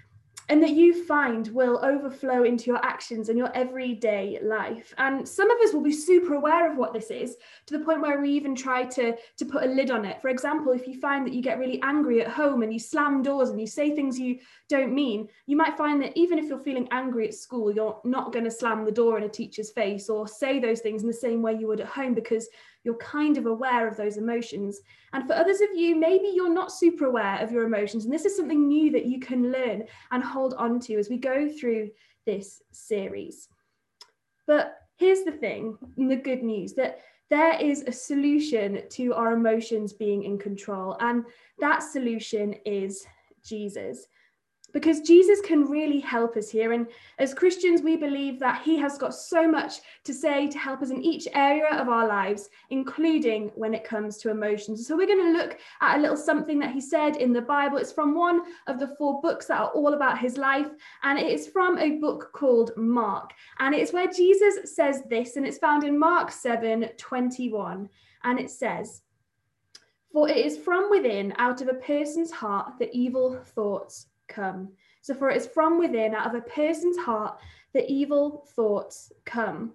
and 0.49 0.61
that 0.61 0.71
you 0.71 1.05
find 1.05 1.47
will 1.49 1.79
overflow 1.83 2.43
into 2.43 2.65
your 2.65 2.83
actions 2.83 3.29
and 3.29 3.38
your 3.38 3.55
everyday 3.55 4.39
life. 4.41 4.93
And 4.97 5.27
some 5.27 5.49
of 5.49 5.59
us 5.61 5.73
will 5.73 5.81
be 5.81 5.93
super 5.93 6.33
aware 6.33 6.69
of 6.69 6.77
what 6.77 6.93
this 6.93 7.09
is 7.11 7.38
to 7.67 7.77
the 7.77 7.83
point 7.83 8.01
where 8.01 8.19
we 8.19 8.31
even 8.31 8.55
try 8.55 8.83
to, 8.83 9.15
to 9.38 9.45
put 9.45 9.63
a 9.63 9.67
lid 9.67 9.91
on 9.91 10.05
it. 10.05 10.21
For 10.21 10.29
example, 10.29 10.73
if 10.73 10.88
you 10.88 10.99
find 10.99 11.25
that 11.25 11.33
you 11.33 11.41
get 11.41 11.59
really 11.59 11.81
angry 11.81 12.21
at 12.21 12.27
home 12.27 12.63
and 12.63 12.73
you 12.73 12.79
slam 12.79 13.21
doors 13.21 13.49
and 13.49 13.59
you 13.59 13.67
say 13.67 13.95
things 13.95 14.19
you 14.19 14.39
don't 14.69 14.93
mean, 14.93 15.27
you 15.45 15.55
might 15.55 15.77
find 15.77 16.01
that 16.01 16.17
even 16.17 16.39
if 16.39 16.45
you're 16.45 16.59
feeling 16.59 16.88
angry 16.91 17.27
at 17.27 17.33
school, 17.33 17.73
you're 17.73 17.99
not 18.03 18.33
going 18.33 18.45
to 18.45 18.51
slam 18.51 18.85
the 18.85 18.91
door 18.91 19.17
in 19.17 19.23
a 19.23 19.29
teacher's 19.29 19.71
face 19.71 20.09
or 20.09 20.27
say 20.27 20.59
those 20.59 20.81
things 20.81 21.01
in 21.01 21.07
the 21.07 21.13
same 21.13 21.41
way 21.41 21.53
you 21.53 21.67
would 21.67 21.81
at 21.81 21.88
home 21.88 22.13
because 22.13 22.47
you're 22.83 22.95
kind 22.95 23.38
of 23.38 23.45
aware 23.45 23.88
of 23.88 23.98
those 23.98 24.18
emotions. 24.18 24.80
And 25.13 25.28
for 25.28 25.33
others 25.33 25.62
of 25.62 25.69
you, 25.75 25.95
maybe 25.95 26.31
you're 26.33 26.54
not 26.54 26.72
super 26.72 27.06
aware 27.06 27.39
of 27.39 27.51
your 27.51 27.63
emotions. 27.63 28.06
And 28.06 28.13
this 28.13 28.25
is 28.25 28.36
something 28.36 28.68
new 28.68 28.92
that 28.92 29.06
you 29.06 29.19
can 29.19 29.51
learn 29.51 29.83
and 30.12 30.24
hold 30.24 30.54
on 30.56 30.80
to 30.81 30.95
as 30.95 31.10
we 31.10 31.18
go 31.18 31.48
through 31.50 31.92
this 32.25 32.62
series. 32.72 33.48
But 34.48 34.78
here's 34.98 35.24
the 35.24 35.31
thing 35.31 35.78
the 35.98 36.16
good 36.16 36.44
news 36.44 36.74
that 36.74 37.00
there 37.30 37.60
is 37.62 37.83
a 37.88 37.92
solution 37.92 38.84
to 38.89 39.13
our 39.13 39.31
emotions 39.31 39.94
being 39.94 40.24
in 40.24 40.38
control. 40.38 40.98
And 41.00 41.24
that 41.60 41.80
solution 41.80 42.56
is 42.66 43.06
Jesus 43.45 44.07
because 44.73 45.01
Jesus 45.01 45.41
can 45.41 45.65
really 45.65 46.00
help 46.00 46.38
us 46.38 46.50
here. 46.50 46.73
And 46.73 46.88
as 47.19 47.33
Christians, 47.33 47.81
we 47.81 47.95
believe 47.97 48.39
that 48.39 48.62
He 48.63 48.77
has 48.77 48.97
got 48.97 49.13
so 49.13 49.47
much 49.47 49.81
to 50.03 50.13
say 50.13 50.47
to 50.47 50.57
help 50.57 50.81
us 50.81 50.89
in 50.89 51.01
each 51.01 51.27
area 51.33 51.69
of 51.71 51.89
our 51.89 52.07
lives, 52.07 52.50
including 52.69 53.51
when 53.56 53.73
it 53.73 53.83
comes 53.83 54.18
to 54.18 54.29
emotions. 54.29 54.88
So 54.88 54.95
we're 54.95 55.07
going 55.07 55.33
to 55.33 55.38
look 55.38 55.57
at 55.81 55.97
a 55.97 56.01
little 56.01 56.18
something 56.18 56.59
that 56.59 56.71
He 56.71 56.81
said 56.81 57.18
in 57.18 57.33
the 57.33 57.41
Bible. 57.41 57.77
It's 57.77 57.91
from 57.91 58.15
one 58.15 58.41
of 58.68 58.79
the 58.79 58.95
four 58.97 59.21
books 59.21 59.47
that 59.47 59.59
are 59.59 59.71
all 59.71 59.94
about 59.94 60.19
His 60.19 60.38
life, 60.38 60.69
and 61.03 61.19
it 61.19 61.27
is 61.27 61.47
from 61.47 61.77
a 61.77 61.97
book 61.97 62.31
called 62.33 62.71
Mark. 62.77 63.31
And 63.59 63.75
it's 63.75 63.94
where 63.94 64.07
Jesus 64.07 64.74
says 64.75 65.03
this, 65.09 65.35
and 65.35 65.45
it's 65.45 65.57
found 65.57 65.83
in 65.83 65.97
Mark 65.97 66.31
7 66.31 66.89
21. 66.97 67.89
And 68.24 68.39
it 68.39 68.50
says, 68.50 69.01
For 70.13 70.29
it 70.29 70.38
is 70.38 70.57
from 70.57 70.89
within, 70.89 71.33
out 71.38 71.62
of 71.62 71.67
a 71.67 71.74
person's 71.74 72.31
heart, 72.31 72.74
that 72.79 72.94
evil 72.94 73.41
thoughts 73.44 74.07
come. 74.31 74.69
So, 75.01 75.13
for 75.13 75.30
it 75.30 75.38
is 75.38 75.48
from 75.48 75.80
within, 75.80 76.16
out 76.16 76.28
of 76.28 76.36
a 76.36 76.42
person's 76.42 76.98
heart, 76.98 77.39
that 77.74 77.92
evil 77.92 78.48
thoughts 78.56 79.12
come. 79.25 79.74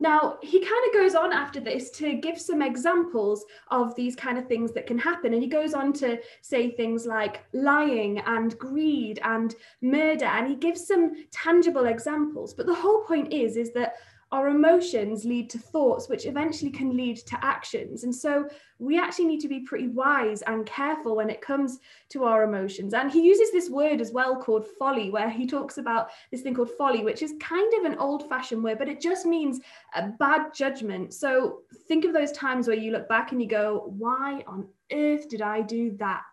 Now, 0.00 0.38
he 0.42 0.58
kind 0.58 0.86
of 0.86 0.92
goes 0.92 1.14
on 1.14 1.32
after 1.32 1.60
this 1.60 1.90
to 1.92 2.14
give 2.14 2.38
some 2.40 2.60
examples 2.60 3.44
of 3.70 3.94
these 3.94 4.16
kind 4.16 4.36
of 4.36 4.48
things 4.48 4.72
that 4.72 4.86
can 4.86 4.98
happen. 4.98 5.32
And 5.32 5.42
he 5.42 5.48
goes 5.48 5.72
on 5.72 5.92
to 5.94 6.18
say 6.42 6.70
things 6.70 7.06
like 7.06 7.44
lying 7.52 8.18
and 8.26 8.58
greed 8.58 9.20
and 9.22 9.54
murder. 9.80 10.26
And 10.26 10.48
he 10.48 10.56
gives 10.56 10.86
some 10.86 11.24
tangible 11.30 11.86
examples. 11.86 12.54
But 12.54 12.66
the 12.66 12.74
whole 12.74 13.04
point 13.04 13.32
is, 13.32 13.56
is 13.56 13.72
that 13.74 13.94
our 14.32 14.48
emotions 14.48 15.24
lead 15.24 15.48
to 15.50 15.58
thoughts, 15.58 16.08
which 16.08 16.26
eventually 16.26 16.70
can 16.70 16.96
lead 16.96 17.18
to 17.18 17.38
actions. 17.44 18.04
And 18.04 18.14
so 18.14 18.48
we 18.78 18.98
actually 18.98 19.26
need 19.26 19.40
to 19.40 19.48
be 19.48 19.60
pretty 19.60 19.88
wise 19.88 20.42
and 20.42 20.66
careful 20.66 21.16
when 21.16 21.30
it 21.30 21.40
comes 21.40 21.78
to 22.10 22.24
our 22.24 22.42
emotions. 22.42 22.94
And 22.94 23.10
he 23.10 23.22
uses 23.22 23.52
this 23.52 23.70
word 23.70 24.00
as 24.00 24.12
well 24.12 24.36
called 24.36 24.66
folly, 24.78 25.10
where 25.10 25.30
he 25.30 25.46
talks 25.46 25.78
about 25.78 26.10
this 26.30 26.40
thing 26.40 26.54
called 26.54 26.70
folly, 26.76 27.04
which 27.04 27.22
is 27.22 27.34
kind 27.40 27.72
of 27.78 27.84
an 27.84 27.98
old 27.98 28.28
fashioned 28.28 28.64
word, 28.64 28.78
but 28.78 28.88
it 28.88 29.00
just 29.00 29.26
means 29.26 29.60
a 29.94 30.08
bad 30.08 30.52
judgment. 30.54 31.14
So 31.14 31.60
think 31.86 32.04
of 32.04 32.12
those 32.12 32.32
times 32.32 32.66
where 32.66 32.76
you 32.76 32.90
look 32.90 33.08
back 33.08 33.32
and 33.32 33.40
you 33.40 33.48
go, 33.48 33.92
why 33.96 34.42
on 34.46 34.66
earth 34.92 35.28
did 35.28 35.42
I 35.42 35.62
do 35.62 35.96
that? 35.98 36.24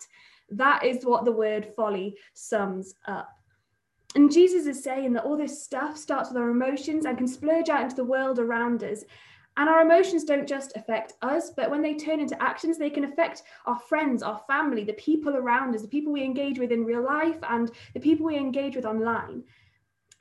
That 0.50 0.84
is 0.84 1.06
what 1.06 1.24
the 1.24 1.32
word 1.32 1.74
folly 1.76 2.18
sums 2.34 2.96
up. 3.08 3.30
And 4.16 4.32
Jesus 4.32 4.66
is 4.66 4.84
saying 4.84 5.14
that 5.14 5.24
all 5.24 5.38
this 5.38 5.64
stuff 5.64 5.98
starts 5.98 6.30
with 6.30 6.38
our 6.38 6.50
emotions 6.50 7.06
and 7.06 7.18
can 7.18 7.28
splurge 7.28 7.70
out 7.70 7.84
into 7.84 7.96
the 7.96 8.04
world 8.04 8.40
around 8.40 8.84
us. 8.84 9.04
And 9.58 9.70
our 9.70 9.82
emotions 9.82 10.24
don't 10.24 10.48
just 10.48 10.76
affect 10.76 11.14
us, 11.22 11.50
but 11.50 11.70
when 11.70 11.82
they 11.82 11.96
turn 11.96 12.20
into 12.20 12.42
actions, 12.42 12.78
they 12.78 12.90
can 12.90 13.04
affect 13.04 13.44
our 13.66 13.78
friends, 13.78 14.24
our 14.24 14.42
family, 14.48 14.84
the 14.84 14.94
people 14.94 15.36
around 15.36 15.76
us, 15.76 15.82
the 15.82 15.88
people 15.88 16.14
we 16.14 16.24
engage 16.24 16.58
with 16.58 16.72
in 16.72 16.86
real 16.86 17.04
life, 17.04 17.38
and 17.50 17.70
the 17.94 18.00
people 18.00 18.26
we 18.26 18.38
engage 18.38 18.76
with 18.76 18.86
online. 18.86 19.44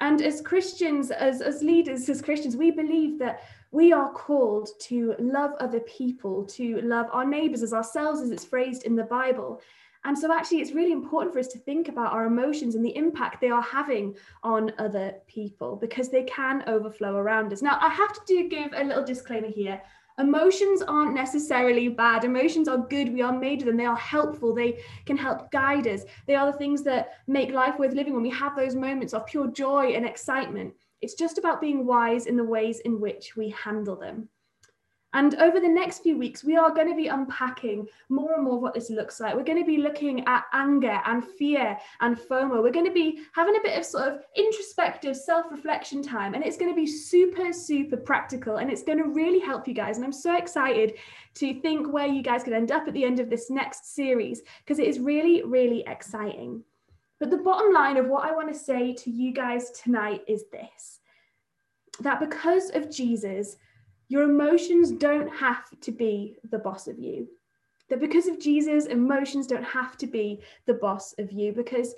And 0.01 0.21
as 0.23 0.41
Christians, 0.41 1.11
as, 1.11 1.43
as 1.43 1.63
leaders, 1.63 2.09
as 2.09 2.23
Christians, 2.23 2.57
we 2.57 2.71
believe 2.71 3.19
that 3.21 3.43
we 3.71 3.93
are 3.93 4.11
called 4.13 4.71
to 4.81 5.15
love 5.19 5.53
other 5.61 5.81
people, 5.81 6.45
to 6.47 6.81
love 6.81 7.07
our 7.13 7.25
neighbors 7.25 7.63
as 7.63 7.73
ourselves, 7.73 8.21
as 8.21 8.31
it's 8.31 8.45
phrased 8.45 8.83
in 8.85 8.97
the 8.97 9.05
Bible. 9.05 9.61
And 10.05 10.19
so, 10.19 10.33
actually, 10.33 10.61
it's 10.61 10.73
really 10.73 10.93
important 10.93 11.33
for 11.33 11.41
us 11.41 11.49
to 11.49 11.59
think 11.59 11.89
about 11.89 12.13
our 12.13 12.25
emotions 12.25 12.75
and 12.75 12.85
the 12.85 12.97
impact 12.97 13.41
they 13.41 13.51
are 13.51 13.63
having 13.63 14.17
on 14.43 14.73
other 14.79 15.17
people 15.27 15.77
because 15.77 16.09
they 16.09 16.23
can 16.23 16.65
overflow 16.67 17.17
around 17.17 17.53
us. 17.53 17.61
Now, 17.61 17.79
I 17.81 17.91
have 17.91 18.13
to 18.15 18.21
do, 18.27 18.49
give 18.49 18.73
a 18.75 18.85
little 18.85 19.05
disclaimer 19.05 19.49
here. 19.49 19.81
Emotions 20.19 20.83
aren't 20.83 21.15
necessarily 21.15 21.89
bad. 21.89 22.25
Emotions 22.25 22.69
are 22.69 22.79
good. 22.79 23.13
We 23.13 23.23
are 23.23 23.33
made 23.33 23.61
of 23.61 23.67
them. 23.67 23.77
They 23.77 23.87
are 23.87 23.97
helpful. 23.97 24.55
They 24.55 24.83
can 25.07 25.17
help 25.17 25.51
guide 25.51 25.87
us. 25.87 26.03
They 26.27 26.35
are 26.35 26.51
the 26.51 26.59
things 26.59 26.83
that 26.85 27.19
make 27.27 27.53
life 27.53 27.79
worth 27.79 27.95
living 27.95 28.15
when 28.15 28.23
we 28.23 28.31
have 28.31 28.57
those 28.57 28.75
moments 28.75 29.15
of 29.15 29.27
pure 29.27 29.49
joy 29.49 29.93
and 29.93 30.05
excitement. 30.05 30.75
It's 31.01 31.15
just 31.15 31.39
about 31.39 31.61
being 31.61 31.87
wise 31.87 32.27
in 32.27 32.37
the 32.37 32.45
ways 32.45 32.81
in 32.81 33.01
which 33.01 33.35
we 33.37 33.51
handle 33.51 33.97
them. 33.97 34.29
And 35.13 35.35
over 35.37 35.59
the 35.59 35.69
next 35.69 36.03
few 36.03 36.17
weeks, 36.17 36.45
we 36.45 36.57
are 36.57 36.73
going 36.73 36.89
to 36.89 36.95
be 36.95 37.09
unpacking 37.09 37.89
more 38.09 38.35
and 38.35 38.45
more 38.45 38.57
of 38.57 38.63
what 38.63 38.75
this 38.75 38.91
looks 38.91 39.19
like. 39.19 39.35
We're 39.35 39.43
going 39.43 39.59
to 39.61 39.67
be 39.67 39.79
looking 39.79 40.25
at 40.27 40.45
anger 40.53 41.01
and 41.05 41.25
fear 41.25 41.77
and 42.01 42.17
FOMO. 42.17 42.63
We're 42.63 42.71
going 42.71 42.87
to 42.87 42.93
be 42.93 43.23
having 43.35 43.57
a 43.57 43.63
bit 43.63 43.77
of 43.77 43.85
sort 43.85 44.07
of 44.07 44.21
introspective 44.37 45.17
self 45.17 45.47
reflection 45.51 46.03
time. 46.03 46.35
And 46.35 46.45
it's 46.45 46.57
going 46.57 46.71
to 46.71 46.77
be 46.77 46.87
super, 46.87 47.53
super 47.53 47.97
practical. 47.97 48.59
And 48.59 48.71
it's 48.71 48.85
going 48.85 48.99
to 48.99 49.09
really 49.09 49.41
help 49.41 49.67
you 49.67 49.75
guys. 49.75 49.97
And 49.97 50.05
I'm 50.05 50.13
so 50.13 50.37
excited 50.37 50.95
to 51.35 51.61
think 51.61 51.93
where 51.93 52.07
you 52.07 52.23
guys 52.23 52.45
could 52.45 52.53
end 52.53 52.71
up 52.71 52.87
at 52.87 52.95
the 52.95 53.05
end 53.05 53.19
of 53.19 53.31
this 53.31 53.51
next 53.51 53.95
series 53.95 54.43
because 54.65 54.79
it 54.79 54.87
is 54.87 55.01
really, 55.01 55.43
really 55.43 55.83
exciting. 55.89 56.63
But 57.19 57.31
the 57.31 57.37
bottom 57.37 57.73
line 57.73 57.97
of 57.97 58.07
what 58.07 58.25
I 58.25 58.33
want 58.33 58.53
to 58.53 58.59
say 58.59 58.95
to 58.95 59.11
you 59.11 59.33
guys 59.33 59.73
tonight 59.73 60.23
is 60.29 60.45
this 60.51 61.01
that 62.01 62.21
because 62.21 62.71
of 62.71 62.91
Jesus, 62.91 63.57
your 64.11 64.25
emotions 64.25 64.91
don't 64.91 65.29
have 65.29 65.71
to 65.81 65.93
be 65.93 66.37
the 66.51 66.59
boss 66.59 66.89
of 66.89 66.99
you. 66.99 67.29
That 67.89 68.01
because 68.01 68.27
of 68.27 68.41
Jesus, 68.41 68.87
emotions 68.87 69.47
don't 69.47 69.65
have 69.65 69.97
to 69.99 70.07
be 70.09 70.41
the 70.67 70.75
boss 70.75 71.15
of 71.19 71.31
you. 71.31 71.53
Because 71.53 71.95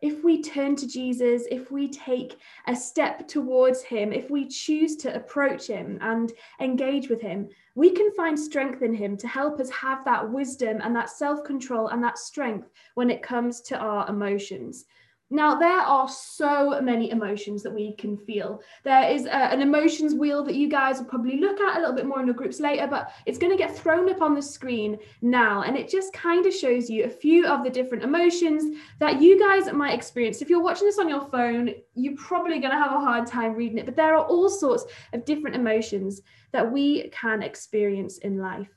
if 0.00 0.22
we 0.22 0.40
turn 0.40 0.76
to 0.76 0.86
Jesus, 0.86 1.42
if 1.50 1.72
we 1.72 1.88
take 1.88 2.38
a 2.68 2.76
step 2.76 3.26
towards 3.26 3.82
Him, 3.82 4.12
if 4.12 4.30
we 4.30 4.46
choose 4.46 4.94
to 4.98 5.12
approach 5.16 5.66
Him 5.66 5.98
and 6.02 6.32
engage 6.60 7.08
with 7.08 7.20
Him, 7.20 7.48
we 7.74 7.90
can 7.90 8.12
find 8.12 8.38
strength 8.38 8.82
in 8.82 8.94
Him 8.94 9.16
to 9.16 9.26
help 9.26 9.58
us 9.58 9.70
have 9.70 10.04
that 10.04 10.30
wisdom 10.30 10.78
and 10.84 10.94
that 10.94 11.10
self 11.10 11.42
control 11.42 11.88
and 11.88 12.02
that 12.04 12.16
strength 12.16 12.70
when 12.94 13.10
it 13.10 13.24
comes 13.24 13.60
to 13.62 13.76
our 13.76 14.08
emotions. 14.08 14.84
Now, 15.28 15.56
there 15.56 15.80
are 15.80 16.08
so 16.08 16.80
many 16.80 17.10
emotions 17.10 17.64
that 17.64 17.74
we 17.74 17.96
can 17.96 18.16
feel. 18.16 18.60
There 18.84 19.10
is 19.10 19.26
a, 19.26 19.34
an 19.34 19.60
emotions 19.60 20.14
wheel 20.14 20.44
that 20.44 20.54
you 20.54 20.68
guys 20.68 20.98
will 20.98 21.06
probably 21.06 21.40
look 21.40 21.60
at 21.60 21.76
a 21.76 21.80
little 21.80 21.96
bit 21.96 22.06
more 22.06 22.20
in 22.20 22.26
your 22.26 22.34
groups 22.34 22.60
later, 22.60 22.86
but 22.86 23.10
it's 23.26 23.38
going 23.38 23.50
to 23.50 23.58
get 23.58 23.76
thrown 23.76 24.08
up 24.08 24.22
on 24.22 24.36
the 24.36 24.42
screen 24.42 24.98
now. 25.22 25.62
And 25.62 25.76
it 25.76 25.88
just 25.88 26.12
kind 26.12 26.46
of 26.46 26.54
shows 26.54 26.88
you 26.88 27.04
a 27.04 27.08
few 27.08 27.44
of 27.44 27.64
the 27.64 27.70
different 27.70 28.04
emotions 28.04 28.78
that 29.00 29.20
you 29.20 29.36
guys 29.36 29.72
might 29.72 29.94
experience. 29.94 30.42
If 30.42 30.48
you're 30.48 30.62
watching 30.62 30.86
this 30.86 31.00
on 31.00 31.08
your 31.08 31.28
phone, 31.28 31.70
you're 31.94 32.16
probably 32.16 32.60
going 32.60 32.72
to 32.72 32.78
have 32.78 32.92
a 32.92 33.00
hard 33.00 33.26
time 33.26 33.54
reading 33.54 33.78
it, 33.78 33.86
but 33.86 33.96
there 33.96 34.14
are 34.14 34.24
all 34.24 34.48
sorts 34.48 34.84
of 35.12 35.24
different 35.24 35.56
emotions 35.56 36.22
that 36.52 36.70
we 36.70 37.10
can 37.10 37.42
experience 37.42 38.18
in 38.18 38.38
life. 38.38 38.68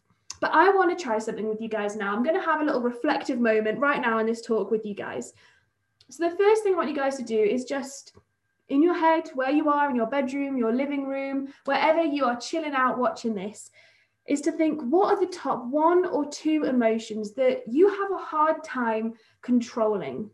But 0.42 0.52
I 0.54 0.70
want 0.70 0.98
to 0.98 1.04
try 1.04 1.20
something 1.20 1.48
with 1.48 1.62
you 1.62 1.70
guys 1.70 1.96
now. 1.96 2.16
I'm 2.16 2.24
going 2.24 2.36
to 2.36 2.42
have 2.42 2.62
a 2.62 2.64
little 2.64 2.82
reflective 2.82 3.40
moment 3.40 3.78
right 3.78 4.02
now 4.02 4.18
in 4.18 4.26
this 4.26 4.42
talk 4.42 4.72
with 4.72 4.84
you 4.84 4.96
guys 4.96 5.34
So, 6.10 6.28
the 6.28 6.36
first 6.36 6.64
thing 6.64 6.74
I 6.74 6.78
want 6.78 6.90
you 6.90 6.96
guys 6.96 7.18
to 7.18 7.24
do 7.24 7.40
is 7.40 7.66
just 7.66 8.14
in 8.70 8.82
your 8.82 8.96
head, 8.96 9.30
where 9.36 9.52
you 9.52 9.70
are 9.70 9.90
in 9.90 9.96
your 9.96 10.08
bedroom, 10.08 10.58
your 10.58 10.74
living 10.74 11.08
room, 11.08 11.54
wherever 11.66 12.04
you 12.04 12.26
are 12.26 12.40
chilling 12.40 12.74
out 12.74 12.98
watching 12.98 13.36
this, 13.36 13.70
is 14.28 14.42
to 14.42 14.52
think 14.52 14.82
what 14.82 15.14
are 15.14 15.20
the 15.20 15.32
top 15.32 15.66
one 15.66 16.06
or 16.06 16.30
two 16.30 16.64
emotions 16.64 17.34
that 17.34 17.64
you 17.68 17.90
have 17.90 18.12
a 18.12 18.24
hard 18.24 18.64
time 18.64 19.14
controlling, 19.42 20.30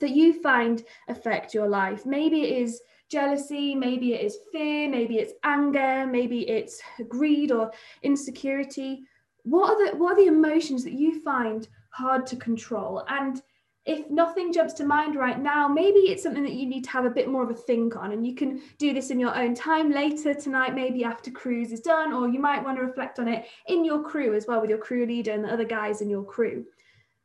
that 0.00 0.10
you 0.10 0.42
find 0.42 0.84
affect 1.08 1.54
your 1.54 1.68
life. 1.68 2.06
Maybe 2.06 2.42
it 2.42 2.62
is 2.62 2.80
jealousy, 3.08 3.74
maybe 3.74 4.14
it 4.14 4.24
is 4.24 4.38
fear, 4.50 4.88
maybe 4.88 5.18
it's 5.18 5.34
anger, 5.44 6.06
maybe 6.06 6.48
it's 6.48 6.80
greed 7.08 7.52
or 7.52 7.70
insecurity. 8.02 9.04
What 9.44 9.70
are 9.70 9.86
the 9.86 9.96
what 9.96 10.14
are 10.14 10.24
the 10.24 10.26
emotions 10.26 10.82
that 10.84 10.94
you 10.94 11.20
find 11.22 11.68
hard 11.90 12.26
to 12.28 12.36
control? 12.36 13.04
And 13.08 13.40
if 13.86 14.08
nothing 14.10 14.52
jumps 14.52 14.72
to 14.74 14.84
mind 14.84 15.14
right 15.14 15.38
now, 15.38 15.68
maybe 15.68 15.98
it's 15.98 16.22
something 16.22 16.42
that 16.42 16.54
you 16.54 16.66
need 16.66 16.84
to 16.84 16.90
have 16.90 17.04
a 17.04 17.10
bit 17.10 17.28
more 17.28 17.42
of 17.42 17.50
a 17.50 17.54
think 17.54 17.96
on. 17.96 18.12
And 18.12 18.26
you 18.26 18.34
can 18.34 18.62
do 18.78 18.94
this 18.94 19.10
in 19.10 19.20
your 19.20 19.36
own 19.36 19.54
time 19.54 19.92
later 19.92 20.32
tonight, 20.32 20.74
maybe 20.74 21.04
after 21.04 21.30
cruise 21.30 21.70
is 21.70 21.80
done, 21.80 22.12
or 22.12 22.28
you 22.28 22.38
might 22.38 22.64
want 22.64 22.78
to 22.78 22.84
reflect 22.84 23.18
on 23.18 23.28
it 23.28 23.44
in 23.68 23.84
your 23.84 24.02
crew 24.02 24.34
as 24.34 24.46
well 24.46 24.60
with 24.60 24.70
your 24.70 24.78
crew 24.78 25.04
leader 25.04 25.32
and 25.32 25.44
the 25.44 25.52
other 25.52 25.64
guys 25.64 26.00
in 26.00 26.08
your 26.08 26.24
crew. 26.24 26.64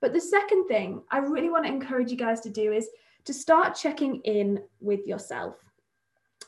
But 0.02 0.12
the 0.12 0.20
second 0.20 0.68
thing 0.68 1.02
I 1.12 1.20
really 1.20 1.50
want 1.50 1.66
to 1.66 1.72
encourage 1.72 2.12
you 2.12 2.18
guys 2.18 2.42
to 2.42 2.50
do 2.50 2.74
is 2.74 2.90
to 3.24 3.34
start 3.34 3.76
checking 3.76 4.18
in 4.22 4.62
with 4.82 5.06
yourself. 5.08 5.56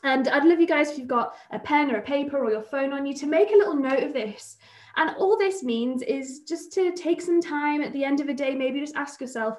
And 0.04 0.28
I'd 0.28 0.44
love 0.44 0.60
you 0.60 0.66
guys 0.66 0.90
if 0.90 0.98
you've 0.98 1.08
got 1.08 1.36
a 1.52 1.58
pen 1.58 1.90
or 1.90 1.98
a 1.98 2.02
paper 2.02 2.38
or 2.38 2.50
your 2.50 2.62
phone 2.62 2.92
on 2.92 3.06
you 3.06 3.14
to 3.14 3.26
make 3.26 3.50
a 3.50 3.56
little 3.56 3.76
note 3.76 4.02
of 4.02 4.12
this. 4.12 4.56
And 4.96 5.10
all 5.16 5.38
this 5.38 5.62
means 5.62 6.02
is 6.02 6.40
just 6.40 6.72
to 6.74 6.92
take 6.92 7.22
some 7.22 7.40
time 7.40 7.80
at 7.82 7.92
the 7.92 8.04
end 8.04 8.20
of 8.20 8.28
a 8.28 8.34
day, 8.34 8.54
maybe 8.54 8.80
just 8.80 8.96
ask 8.96 9.20
yourself, 9.20 9.58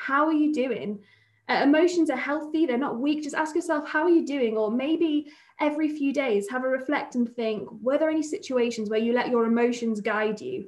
how 0.00 0.26
are 0.26 0.32
you 0.32 0.52
doing? 0.52 1.00
Uh, 1.48 1.62
emotions 1.64 2.10
are 2.10 2.16
healthy, 2.16 2.64
they're 2.64 2.78
not 2.78 3.00
weak. 3.00 3.22
Just 3.22 3.34
ask 3.34 3.54
yourself, 3.54 3.88
how 3.88 4.02
are 4.04 4.10
you 4.10 4.24
doing? 4.24 4.56
Or 4.56 4.70
maybe 4.70 5.32
every 5.58 5.88
few 5.88 6.12
days, 6.12 6.48
have 6.48 6.64
a 6.64 6.68
reflect 6.68 7.16
and 7.16 7.28
think, 7.34 7.68
were 7.82 7.98
there 7.98 8.10
any 8.10 8.22
situations 8.22 8.88
where 8.88 9.00
you 9.00 9.12
let 9.12 9.30
your 9.30 9.44
emotions 9.44 10.00
guide 10.00 10.40
you? 10.40 10.66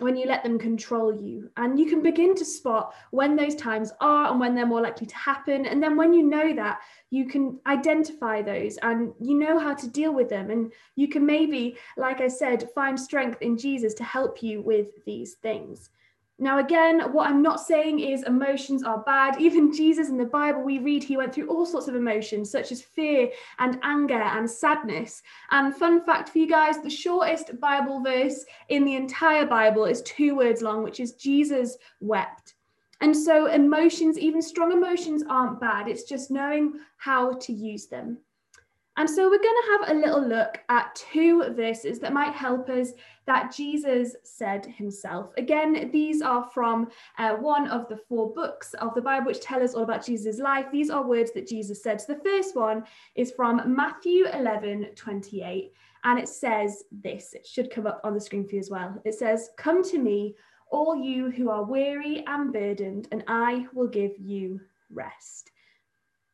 when 0.00 0.16
you 0.16 0.26
let 0.26 0.42
them 0.42 0.58
control 0.58 1.14
you. 1.14 1.50
And 1.56 1.78
you 1.78 1.86
can 1.86 2.02
begin 2.02 2.34
to 2.36 2.44
spot 2.44 2.94
when 3.10 3.36
those 3.36 3.54
times 3.54 3.92
are 4.00 4.30
and 4.30 4.40
when 4.40 4.54
they're 4.54 4.66
more 4.66 4.80
likely 4.80 5.06
to 5.06 5.16
happen. 5.16 5.66
And 5.66 5.82
then 5.82 5.96
when 5.96 6.12
you 6.12 6.22
know 6.22 6.54
that, 6.54 6.80
you 7.10 7.26
can 7.26 7.60
identify 7.66 8.40
those 8.42 8.76
and 8.78 9.12
you 9.20 9.38
know 9.38 9.58
how 9.58 9.74
to 9.74 9.88
deal 9.88 10.14
with 10.14 10.28
them. 10.28 10.50
And 10.50 10.72
you 10.96 11.08
can 11.08 11.26
maybe, 11.26 11.76
like 11.96 12.20
I 12.20 12.28
said, 12.28 12.70
find 12.74 12.98
strength 12.98 13.42
in 13.42 13.58
Jesus 13.58 13.94
to 13.94 14.04
help 14.04 14.42
you 14.42 14.62
with 14.62 15.04
these 15.04 15.34
things. 15.34 15.90
Now, 16.42 16.58
again, 16.58 17.12
what 17.12 17.28
I'm 17.28 17.42
not 17.42 17.60
saying 17.60 18.00
is 18.00 18.22
emotions 18.22 18.82
are 18.82 19.02
bad. 19.02 19.38
Even 19.40 19.72
Jesus 19.72 20.08
in 20.08 20.16
the 20.16 20.24
Bible, 20.24 20.62
we 20.62 20.78
read 20.78 21.04
he 21.04 21.18
went 21.18 21.34
through 21.34 21.48
all 21.48 21.66
sorts 21.66 21.86
of 21.86 21.94
emotions, 21.94 22.50
such 22.50 22.72
as 22.72 22.80
fear 22.80 23.28
and 23.58 23.78
anger 23.82 24.20
and 24.20 24.50
sadness. 24.50 25.22
And 25.50 25.76
fun 25.76 26.02
fact 26.02 26.30
for 26.30 26.38
you 26.38 26.48
guys 26.48 26.80
the 26.80 26.88
shortest 26.88 27.60
Bible 27.60 28.02
verse 28.02 28.44
in 28.70 28.86
the 28.86 28.96
entire 28.96 29.46
Bible 29.46 29.84
is 29.84 30.00
two 30.02 30.34
words 30.34 30.62
long, 30.62 30.82
which 30.82 30.98
is 30.98 31.12
Jesus 31.12 31.76
wept. 32.00 32.54
And 33.02 33.14
so, 33.14 33.46
emotions, 33.46 34.18
even 34.18 34.40
strong 34.40 34.72
emotions, 34.72 35.22
aren't 35.28 35.60
bad. 35.60 35.88
It's 35.88 36.04
just 36.04 36.30
knowing 36.30 36.74
how 36.96 37.34
to 37.34 37.52
use 37.52 37.86
them. 37.86 38.18
And 39.00 39.08
so 39.08 39.30
we're 39.30 39.38
going 39.38 39.62
to 39.62 39.70
have 39.70 39.96
a 39.96 39.98
little 39.98 40.20
look 40.22 40.60
at 40.68 40.94
two 40.94 41.42
verses 41.54 42.00
that 42.00 42.12
might 42.12 42.34
help 42.34 42.68
us 42.68 42.92
that 43.24 43.50
Jesus 43.50 44.14
said 44.24 44.66
himself. 44.66 45.30
Again, 45.38 45.90
these 45.90 46.20
are 46.20 46.50
from 46.52 46.90
uh, 47.16 47.36
one 47.36 47.66
of 47.68 47.88
the 47.88 47.96
four 47.96 48.30
books 48.34 48.74
of 48.74 48.94
the 48.94 49.00
Bible 49.00 49.28
which 49.28 49.40
tell 49.40 49.62
us 49.62 49.72
all 49.72 49.84
about 49.84 50.04
Jesus' 50.04 50.38
life. 50.38 50.66
These 50.70 50.90
are 50.90 51.02
words 51.02 51.32
that 51.32 51.48
Jesus 51.48 51.82
said. 51.82 51.98
So 51.98 52.12
the 52.12 52.20
first 52.22 52.54
one 52.54 52.84
is 53.14 53.32
from 53.32 53.74
Matthew 53.74 54.26
11 54.34 54.88
28, 54.94 55.72
and 56.04 56.18
it 56.18 56.28
says 56.28 56.84
this. 56.92 57.32
It 57.32 57.46
should 57.46 57.70
come 57.70 57.86
up 57.86 58.02
on 58.04 58.12
the 58.12 58.20
screen 58.20 58.46
for 58.46 58.56
you 58.56 58.60
as 58.60 58.68
well. 58.68 59.00
It 59.06 59.14
says, 59.14 59.48
Come 59.56 59.82
to 59.84 59.98
me, 59.98 60.36
all 60.70 60.94
you 60.94 61.30
who 61.30 61.48
are 61.48 61.64
weary 61.64 62.22
and 62.26 62.52
burdened, 62.52 63.08
and 63.12 63.24
I 63.28 63.64
will 63.72 63.88
give 63.88 64.12
you 64.18 64.60
rest. 64.90 65.52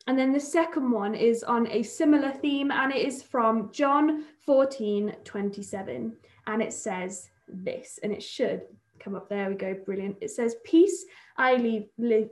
And 0.06 0.18
then 0.18 0.32
the 0.32 0.40
second 0.40 0.90
one 0.90 1.14
is 1.14 1.42
on 1.42 1.66
a 1.68 1.82
similar 1.82 2.30
theme, 2.30 2.70
and 2.70 2.92
it 2.92 3.06
is 3.06 3.22
from 3.22 3.70
John 3.72 4.24
14 4.44 5.16
27. 5.24 6.16
And 6.46 6.62
it 6.62 6.72
says 6.72 7.30
this, 7.48 7.98
and 8.02 8.12
it 8.12 8.22
should 8.22 8.62
come 9.00 9.16
up. 9.16 9.28
There 9.28 9.48
we 9.48 9.56
go, 9.56 9.74
brilliant. 9.74 10.16
It 10.20 10.30
says, 10.30 10.56
Peace 10.64 11.04
I 11.36 11.56
leave, 11.56 11.88
leave 11.98 12.30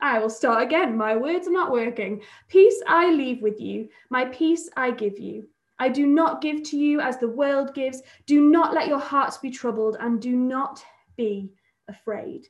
I 0.00 0.18
will 0.18 0.30
start 0.30 0.62
again. 0.62 0.96
My 0.96 1.16
words 1.16 1.46
are 1.46 1.52
not 1.52 1.72
working. 1.72 2.22
Peace 2.48 2.82
I 2.86 3.10
leave 3.10 3.42
with 3.42 3.60
you, 3.60 3.88
my 4.10 4.26
peace 4.26 4.68
I 4.76 4.90
give 4.90 5.18
you. 5.18 5.48
I 5.78 5.88
do 5.88 6.06
not 6.06 6.40
give 6.40 6.62
to 6.64 6.76
you 6.76 7.00
as 7.00 7.18
the 7.18 7.28
world 7.28 7.74
gives. 7.74 8.02
Do 8.26 8.40
not 8.48 8.74
let 8.74 8.88
your 8.88 9.00
hearts 9.00 9.38
be 9.38 9.50
troubled, 9.50 9.96
and 9.98 10.20
do 10.20 10.36
not 10.36 10.84
be 11.16 11.50
afraid. 11.88 12.48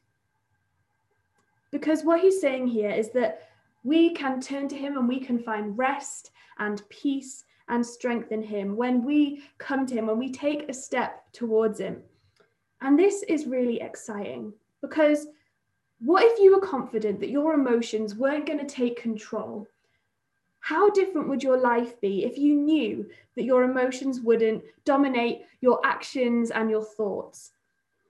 Because 1.70 2.04
what 2.04 2.20
he's 2.20 2.40
saying 2.40 2.68
here 2.68 2.90
is 2.90 3.10
that 3.12 3.48
we 3.84 4.14
can 4.14 4.40
turn 4.40 4.66
to 4.68 4.76
Him 4.76 4.96
and 4.96 5.06
we 5.06 5.20
can 5.20 5.38
find 5.38 5.78
rest 5.78 6.32
and 6.58 6.82
peace 6.88 7.44
and 7.68 7.86
strength 7.86 8.32
in 8.32 8.42
Him 8.42 8.76
when 8.76 9.04
we 9.04 9.44
come 9.58 9.86
to 9.86 9.94
Him, 9.94 10.06
when 10.06 10.18
we 10.18 10.32
take 10.32 10.68
a 10.68 10.74
step 10.74 11.24
towards 11.32 11.78
Him. 11.78 12.02
And 12.80 12.98
this 12.98 13.22
is 13.24 13.46
really 13.46 13.80
exciting 13.80 14.52
because 14.80 15.26
what 16.00 16.24
if 16.24 16.38
you 16.40 16.54
were 16.54 16.66
confident 16.66 17.20
that 17.20 17.30
your 17.30 17.54
emotions 17.54 18.14
weren't 18.14 18.46
going 18.46 18.58
to 18.58 18.66
take 18.66 19.00
control? 19.00 19.66
How 20.60 20.90
different 20.90 21.28
would 21.28 21.42
your 21.42 21.58
life 21.58 22.00
be 22.00 22.24
if 22.24 22.38
you 22.38 22.54
knew 22.54 23.08
that 23.36 23.44
your 23.44 23.64
emotions 23.64 24.20
wouldn't 24.20 24.64
dominate 24.84 25.42
your 25.60 25.80
actions 25.84 26.50
and 26.50 26.70
your 26.70 26.84
thoughts? 26.84 27.52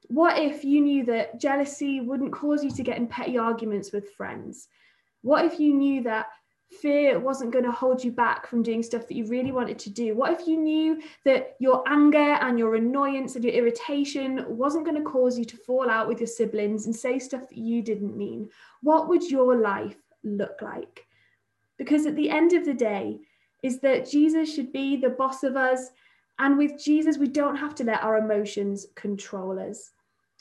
What 0.07 0.39
if 0.39 0.65
you 0.65 0.81
knew 0.81 1.05
that 1.07 1.41
jealousy 1.41 2.01
wouldn't 2.01 2.33
cause 2.33 2.63
you 2.63 2.71
to 2.71 2.83
get 2.83 2.97
in 2.97 3.09
petty 3.09 3.39
arguments 3.39 3.93
with 3.93 4.13
friends? 4.13 4.69
What 5.25 5.45
if 5.47 5.59
you 5.59 5.75
knew 5.75 6.03
that 6.03 6.27
fear 6.81 7.19
wasn't 7.19 7.53
going 7.53 7.65
to 7.65 7.73
hold 7.73 8.05
you 8.05 8.13
back 8.13 8.47
from 8.47 8.63
doing 8.63 8.83
stuff 8.83 9.09
that 9.09 9.17
you 9.17 9.27
really 9.27 9.53
wanted 9.53 9.79
to 9.81 9.91
do? 9.91 10.15
What 10.15 10.39
if 10.39 10.47
you 10.47 10.59
knew 10.59 11.01
that 11.25 11.57
your 11.59 11.83
anger 11.89 12.19
and 12.19 12.59
your 12.59 12.75
annoyance 12.75 13.35
and 13.35 13.43
your 13.43 13.55
irritation 13.55 14.45
wasn't 14.47 14.85
going 14.85 15.03
to 15.03 15.11
cause 15.11 15.39
you 15.39 15.47
to 15.47 15.57
fall 15.57 15.89
out 15.89 16.09
with 16.09 16.21
your 16.21 16.27
siblings 16.27 16.85
and 16.85 16.95
say 16.95 17.19
stuff 17.19 17.49
that 17.49 17.59
you 17.59 17.81
didn't 17.81 18.17
mean? 18.17 18.51
What 18.83 19.09
would 19.09 19.31
your 19.31 19.57
life 19.57 19.97
look 20.23 20.61
like? 20.61 21.07
Because 21.79 22.05
at 22.05 22.17
the 22.17 22.29
end 22.29 22.53
of 22.53 22.67
the 22.67 22.75
day, 22.75 23.21
is 23.65 23.81
that 23.81 24.09
Jesus 24.11 24.55
should 24.55 24.71
be 24.73 24.95
the 24.95 25.09
boss 25.09 25.43
of 25.43 25.57
us. 25.57 25.89
And 26.39 26.59
with 26.59 26.79
Jesus, 26.79 27.17
we 27.17 27.29
don't 27.29 27.57
have 27.57 27.75
to 27.77 27.85
let 27.85 28.03
our 28.03 28.19
emotions 28.19 28.87
control 28.95 29.59
us. 29.59 29.94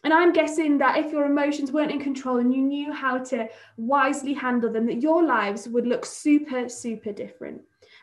And 0.03 0.13
I'm 0.13 0.33
guessing 0.33 0.77
that 0.79 0.97
if 0.97 1.11
your 1.11 1.25
emotions 1.25 1.71
weren't 1.71 1.91
in 1.91 1.99
control 1.99 2.37
and 2.37 2.53
you 2.53 2.61
knew 2.61 2.91
how 2.91 3.19
to 3.19 3.47
wisely 3.77 4.33
handle 4.33 4.71
them, 4.71 4.85
that 4.87 5.01
your 5.01 5.23
lives 5.23 5.69
would 5.69 5.87
look 5.87 6.05
super, 6.05 6.67
super 6.67 7.13
different. 7.13 7.61